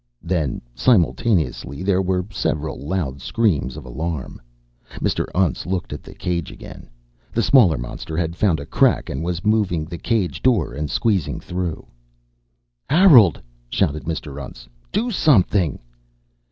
Then 0.23 0.61
simultaneously 0.73 1.83
there 1.83 2.01
were 2.01 2.25
several 2.31 2.79
loud 2.79 3.21
screams 3.21 3.77
of 3.77 3.85
alarm. 3.85 4.41
Mr. 4.95 5.25
Untz 5.35 5.67
looked 5.67 5.93
at 5.93 6.01
the 6.01 6.15
cage 6.15 6.51
again. 6.51 6.89
The 7.31 7.43
smaller 7.43 7.77
monster 7.77 8.17
had 8.17 8.35
found 8.35 8.59
a 8.59 8.65
crack, 8.65 9.11
and 9.11 9.23
was 9.23 9.45
moving 9.45 9.85
the 9.85 9.99
cage 9.99 10.41
door 10.41 10.73
and 10.73 10.89
squeezing 10.89 11.39
through. 11.39 11.85
"Harold!" 12.89 13.39
shouted 13.69 14.05
Mr. 14.05 14.43
Untz. 14.43 14.67
"_Do 14.91 15.13
something! 15.13 15.77